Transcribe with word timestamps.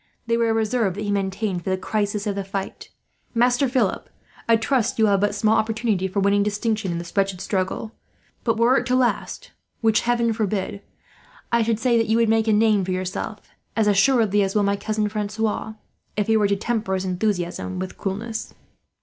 They 0.25 0.35
were 0.35 0.49
a 0.49 0.53
reserve 0.55 0.95
that 0.95 1.03
he 1.03 1.11
maintained 1.11 1.63
for 1.63 1.69
the 1.69 1.77
crisis 1.77 2.25
of 2.25 2.33
the 2.33 2.43
fight. 2.43 2.89
"Master 3.35 3.69
Philip, 3.69 4.09
I 4.49 4.55
trust 4.55 4.95
that 4.95 4.99
you 4.99 5.03
will 5.05 5.11
have 5.11 5.21
but 5.21 5.35
small 5.35 5.55
opportunity 5.55 6.07
for 6.07 6.19
winning 6.19 6.41
distinction 6.41 6.91
in 6.91 6.97
this 6.97 7.15
wretched 7.15 7.39
struggle; 7.39 7.91
but 8.43 8.57
were 8.57 8.77
it 8.79 8.87
to 8.87 8.95
last, 8.95 9.51
which 9.81 10.01
heaven 10.01 10.33
forbid, 10.33 10.81
I 11.51 11.61
should 11.61 11.77
say 11.79 11.99
that 11.99 12.07
you 12.07 12.17
would 12.17 12.29
make 12.29 12.47
a 12.47 12.51
name 12.53 12.83
for 12.83 12.89
yourself; 12.91 13.41
as 13.77 13.85
assuredly 13.85 14.41
will 14.55 14.63
my 14.63 14.75
cousin 14.75 15.07
Francois, 15.07 15.75
if 16.17 16.25
he 16.25 16.35
were 16.35 16.47
to 16.47 16.55
temper 16.55 16.95
his 16.95 17.05
enthusiasm 17.05 17.77
with 17.77 17.99
coolness." 17.99 18.55